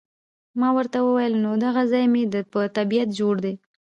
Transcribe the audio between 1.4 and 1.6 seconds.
نه،